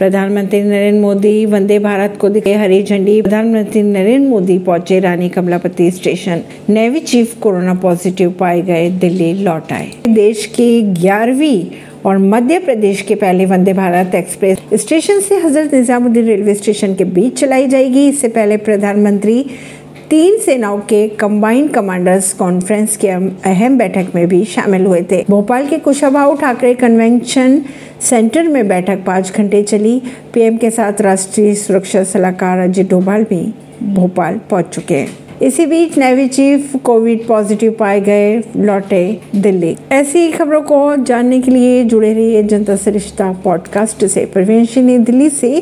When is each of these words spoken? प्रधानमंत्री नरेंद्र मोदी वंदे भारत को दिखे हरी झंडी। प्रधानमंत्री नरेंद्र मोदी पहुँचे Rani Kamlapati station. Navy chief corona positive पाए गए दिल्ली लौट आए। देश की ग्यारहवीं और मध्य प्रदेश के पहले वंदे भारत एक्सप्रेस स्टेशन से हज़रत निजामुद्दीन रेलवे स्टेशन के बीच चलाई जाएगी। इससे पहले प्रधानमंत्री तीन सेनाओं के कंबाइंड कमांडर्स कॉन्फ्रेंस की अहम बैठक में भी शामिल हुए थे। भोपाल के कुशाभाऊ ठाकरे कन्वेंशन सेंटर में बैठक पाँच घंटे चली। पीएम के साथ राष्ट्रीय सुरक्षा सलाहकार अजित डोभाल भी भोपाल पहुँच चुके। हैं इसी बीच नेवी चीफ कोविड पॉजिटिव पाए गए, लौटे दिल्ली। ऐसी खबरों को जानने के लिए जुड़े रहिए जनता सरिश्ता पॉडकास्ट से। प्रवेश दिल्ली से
प्रधानमंत्री 0.00 0.62
नरेंद्र 0.62 1.00
मोदी 1.00 1.44
वंदे 1.46 1.78
भारत 1.78 2.16
को 2.20 2.28
दिखे 2.28 2.52
हरी 2.54 2.82
झंडी। 2.82 3.20
प्रधानमंत्री 3.22 3.82
नरेंद्र 3.82 4.28
मोदी 4.28 4.58
पहुँचे 4.58 5.00
Rani 5.00 5.28
Kamlapati 5.28 5.90
station. 5.90 6.40
Navy 6.68 7.00
chief 7.00 7.34
corona 7.40 7.74
positive 7.74 8.30
पाए 8.30 8.62
गए 8.62 8.88
दिल्ली 8.90 9.32
लौट 9.42 9.72
आए। 9.72 9.90
देश 10.08 10.46
की 10.46 10.70
ग्यारहवीं 10.82 11.64
और 12.06 12.18
मध्य 12.18 12.58
प्रदेश 12.58 13.02
के 13.02 13.14
पहले 13.14 13.46
वंदे 13.46 13.72
भारत 13.72 14.14
एक्सप्रेस 14.14 14.62
स्टेशन 14.74 15.20
से 15.20 15.38
हज़रत 15.38 15.74
निजामुद्दीन 15.74 16.24
रेलवे 16.26 16.54
स्टेशन 16.54 16.94
के 16.94 17.04
बीच 17.10 17.38
चलाई 17.40 17.66
जाएगी। 17.66 18.08
इससे 18.08 18.28
पहले 18.28 18.56
प्रधानमंत्री 18.56 19.44
तीन 20.10 20.38
सेनाओं 20.38 20.78
के 20.80 21.06
कंबाइंड 21.18 21.70
कमांडर्स 21.70 22.32
कॉन्फ्रेंस 22.32 22.96
की 22.96 23.08
अहम 23.08 23.76
बैठक 23.78 24.14
में 24.14 24.26
भी 24.28 24.44
शामिल 24.46 24.86
हुए 24.86 25.02
थे। 25.12 25.22
भोपाल 25.30 25.66
के 25.66 25.78
कुशाभाऊ 25.78 26.36
ठाकरे 26.36 26.74
कन्वेंशन 26.74 27.62
सेंटर 28.00 28.48
में 28.48 28.68
बैठक 28.68 29.04
पाँच 29.06 29.32
घंटे 29.32 29.62
चली। 29.62 30.02
पीएम 30.34 30.56
के 30.56 30.70
साथ 30.70 31.00
राष्ट्रीय 31.00 31.54
सुरक्षा 31.54 32.04
सलाहकार 32.04 32.58
अजित 32.58 32.90
डोभाल 32.90 33.24
भी 33.24 33.54
भोपाल 33.82 34.40
पहुँच 34.50 34.68
चुके। 34.68 34.94
हैं 34.94 35.08
इसी 35.42 35.66
बीच 35.66 35.98
नेवी 35.98 36.28
चीफ 36.28 36.76
कोविड 36.76 37.26
पॉजिटिव 37.26 37.76
पाए 37.78 38.00
गए, 38.00 38.42
लौटे 38.56 39.20
दिल्ली। 39.36 39.76
ऐसी 39.92 40.32
खबरों 40.32 40.62
को 40.62 40.96
जानने 40.96 41.40
के 41.40 41.50
लिए 41.50 41.84
जुड़े 41.84 42.12
रहिए 42.12 42.42
जनता 42.42 42.76
सरिश्ता 42.76 43.32
पॉडकास्ट 43.44 44.04
से। 44.04 44.24
प्रवेश 44.24 44.78
दिल्ली 44.78 45.30
से 45.30 45.58